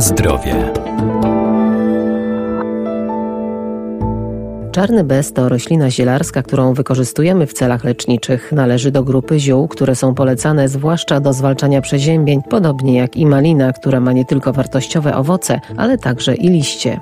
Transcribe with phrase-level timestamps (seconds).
[0.00, 0.72] Zdrowie.
[4.72, 8.52] Czarny bez to roślina zielarska, którą wykorzystujemy w celach leczniczych.
[8.52, 13.72] Należy do grupy ziół, które są polecane zwłaszcza do zwalczania przeziębień, podobnie jak i malina,
[13.72, 17.00] która ma nie tylko wartościowe owoce, ale także i liście.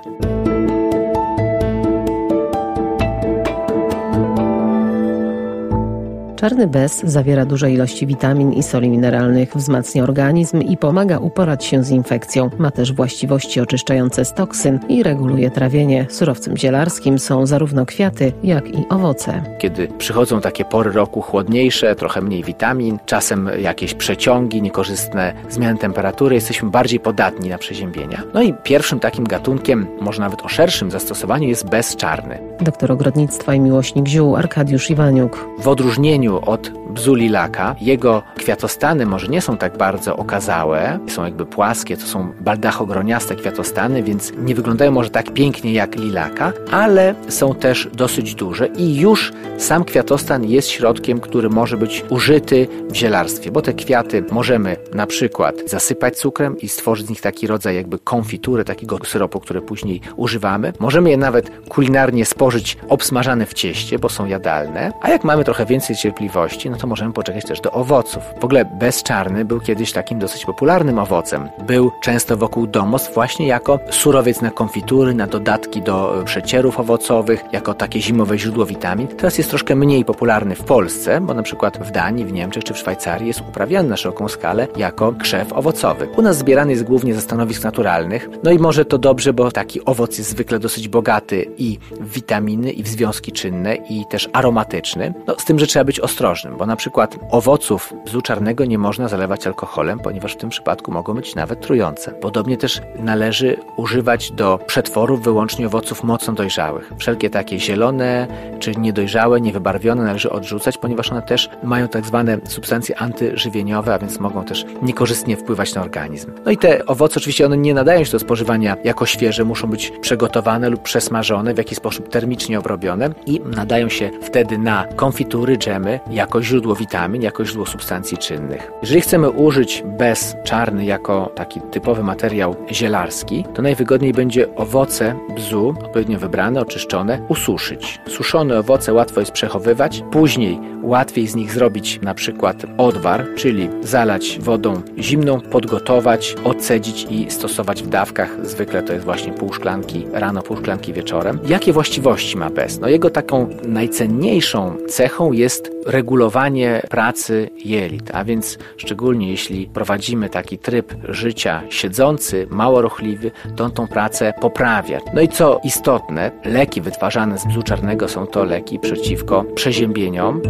[6.47, 11.84] Czarny bez zawiera duże ilości witamin i soli mineralnych, wzmacnia organizm i pomaga uporać się
[11.84, 12.51] z infekcją.
[12.59, 16.06] Ma też właściwości oczyszczające z toksyn i reguluje trawienie.
[16.11, 19.43] Surowcem zielarskim są zarówno kwiaty, jak i owoce.
[19.59, 26.34] Kiedy przychodzą takie pory roku chłodniejsze, trochę mniej witamin, czasem jakieś przeciągi, niekorzystne zmiany temperatury,
[26.34, 28.23] jesteśmy bardziej podatni na przeziębienia.
[28.34, 32.39] No i pierwszym takim gatunkiem, może nawet o szerszym zastosowaniu jest bezczarny.
[32.61, 35.47] Doktor ogrodnictwa i miłośnik ziół Arkadiusz Iwaniuk.
[35.59, 37.77] W odróżnieniu od bzu lilaka.
[37.80, 44.03] Jego kwiatostany może nie są tak bardzo okazałe, są jakby płaskie, to są baldachogroniaste kwiatostany,
[44.03, 49.33] więc nie wyglądają może tak pięknie jak lilaka, ale są też dosyć duże i już
[49.58, 55.06] sam kwiatostan jest środkiem, który może być użyty w zielarstwie, bo te kwiaty możemy na
[55.06, 60.00] przykład zasypać cukrem i stworzyć z nich taki rodzaj jakby konfitury, takiego syropu, który później
[60.16, 60.72] używamy.
[60.78, 65.66] Możemy je nawet kulinarnie spożyć obsmażane w cieście, bo są jadalne, a jak mamy trochę
[65.66, 68.23] więcej cierpliwości, no to możemy poczekać też do owoców.
[68.41, 71.48] W ogóle bezczarny był kiedyś takim dosyć popularnym owocem.
[71.67, 77.75] Był często wokół domostw właśnie jako surowiec na konfitury, na dodatki do przecierów owocowych, jako
[77.75, 79.09] takie zimowe źródło witamin.
[79.09, 82.75] Teraz jest troszkę mniej popularny w Polsce, bo na przykład w Danii, w Niemczech czy
[82.75, 86.09] w Szwajcarii jest uprawiany na szeroką skalę jako krzew owocowy.
[86.17, 88.28] U nas zbierany jest głównie ze stanowisk naturalnych.
[88.43, 92.73] No i może to dobrze, bo taki owoc jest zwykle dosyć bogaty i w witaminy,
[92.73, 95.15] i w związki czynne, i też aromatyczny.
[95.27, 99.08] No, z tym, że trzeba być ostrożnym, bo na przykład owoców bzu czarnego nie można
[99.08, 102.12] zalewać alkoholem, ponieważ w tym przypadku mogą być nawet trujące.
[102.12, 106.92] Podobnie też należy używać do przetworów wyłącznie owoców mocno dojrzałych.
[106.98, 108.26] Wszelkie takie zielone
[108.59, 114.20] czy niedojrzałe, niewybarwione należy odrzucać, ponieważ one też mają tak zwane substancje antyżywieniowe, a więc
[114.20, 116.32] mogą też niekorzystnie wpływać na organizm.
[116.44, 119.92] No i te owoce oczywiście one nie nadają się do spożywania jako świeże, muszą być
[120.00, 126.00] przygotowane lub przesmażone, w jakiś sposób termicznie obrobione i nadają się wtedy na konfitury, dżemy
[126.10, 128.72] jako źródło witamin, jako źródło substancji czynnych.
[128.82, 135.75] Jeżeli chcemy użyć bez czarny jako taki typowy materiał zielarski, to najwygodniej będzie owoce bzu,
[135.84, 138.00] odpowiednio wybrane, oczyszczone, ususzyć.
[138.09, 144.38] Suszone owoce łatwo jest przechowywać, później łatwiej z nich zrobić na przykład odwar, czyli zalać
[144.41, 148.47] wodą zimną, podgotować, odcedzić i stosować w dawkach.
[148.47, 151.38] Zwykle to jest właśnie pół szklanki rano, pół szklanki wieczorem.
[151.47, 152.81] Jakie właściwości ma bez?
[152.81, 156.46] No jego taką najcenniejszą cechą jest regulowanie
[156.91, 163.71] pracy jelit, a więc szczególnie jeśli prowadzimy taki tryb życia siedzący, mało ruchliwy, to on
[163.71, 165.01] tą pracę poprawia.
[165.15, 170.43] No i co istotne, leki wytwarzane z bzu czarnego są to leki przeciwko przeziębieniom.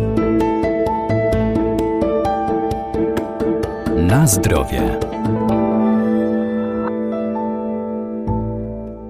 [3.97, 4.99] Na zdrowie.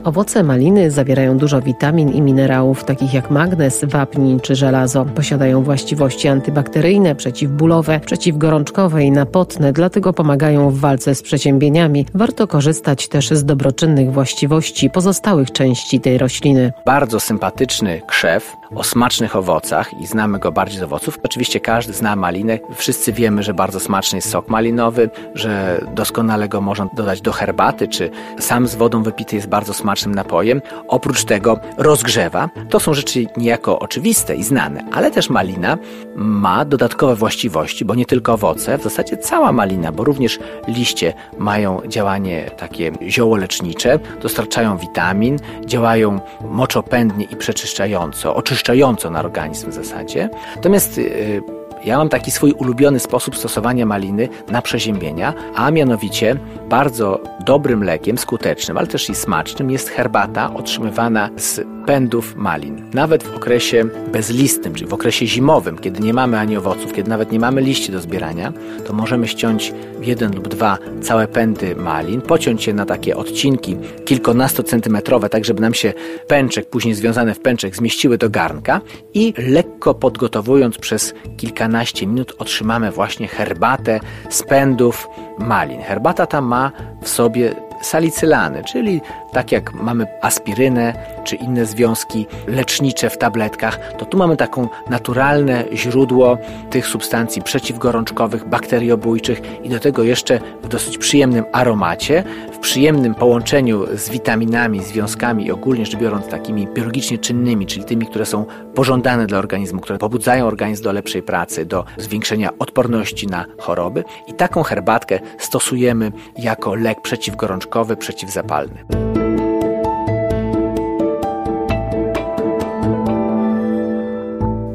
[0.06, 5.04] Owoce maliny zawierają dużo witamin i minerałów, takich jak magnez, wapń czy żelazo.
[5.04, 12.06] Posiadają właściwości antybakteryjne, przeciwbólowe, przeciwgorączkowe i napotne, dlatego pomagają w walce z przeziębieniami.
[12.14, 16.72] Warto korzystać też z dobroczynnych właściwości pozostałych części tej rośliny.
[16.84, 21.18] Bardzo sympatyczny krzew o smacznych owocach i znamy go bardziej z owoców.
[21.22, 22.58] Oczywiście każdy zna malinę.
[22.74, 27.88] Wszyscy wiemy, że bardzo smaczny jest sok malinowy, że doskonale go można dodać do herbaty,
[27.88, 30.62] czy sam z wodą wypity jest bardzo smaczny smacznym napojem.
[30.88, 32.48] Oprócz tego rozgrzewa.
[32.70, 35.78] To są rzeczy niejako oczywiste i znane, ale też malina
[36.16, 41.80] ma dodatkowe właściwości, bo nie tylko owoce, w zasadzie cała malina, bo również liście mają
[41.88, 46.20] działanie takie ziołolecznicze, dostarczają witamin, działają
[46.50, 50.28] moczopędnie i przeczyszczająco, oczyszczająco na organizm w zasadzie.
[50.56, 56.36] Natomiast yy, ja mam taki swój ulubiony sposób stosowania maliny na przeziębienia, a mianowicie
[56.68, 62.90] bardzo dobrym lekiem, skutecznym, ale też i smacznym jest herbata otrzymywana z pędów malin.
[62.94, 67.32] Nawet w okresie bezlistnym, czyli w okresie zimowym, kiedy nie mamy ani owoców, kiedy nawet
[67.32, 68.52] nie mamy liści do zbierania,
[68.86, 75.28] to możemy ściąć jeden lub dwa całe pędy malin, pociąć je na takie odcinki kilkunastocentymetrowe,
[75.28, 75.92] tak żeby nam się
[76.28, 78.80] pęczek, później związane w pęczek, zmieściły do garnka
[79.14, 84.00] i lekko podgotowując przez kilkanaście minut otrzymamy właśnie herbatę
[84.30, 85.08] z pędów
[85.38, 85.80] malin.
[85.80, 86.72] Herbata ta ma
[87.02, 89.00] w sobie salicylany, czyli
[89.32, 90.94] tak jak mamy aspirynę
[91.24, 96.38] czy inne związki lecznicze w tabletkach, to tu mamy taką naturalne źródło
[96.70, 103.86] tych substancji przeciwgorączkowych, bakteriobójczych i do tego jeszcze w dosyć przyjemnym aromacie, w przyjemnym połączeniu
[103.96, 108.44] z witaminami, związkami i ogólnie rzecz biorąc takimi biologicznie czynnymi, czyli tymi, które są
[108.74, 114.04] pożądane dla organizmu, które pobudzają organizm do lepszej pracy, do zwiększenia odporności na choroby.
[114.26, 117.65] I taką herbatkę stosujemy jako lek przeciwgorączkowy,
[117.96, 118.84] przeciwzapalny.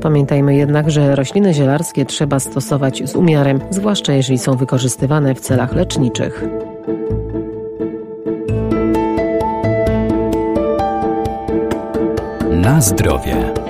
[0.02, 5.74] Pamiętajmy jednak, że rośliny zielarskie trzeba stosować z umiarem, zwłaszcza jeżeli są wykorzystywane w celach
[5.74, 6.46] leczniczych.
[12.52, 13.61] Na zdrowie.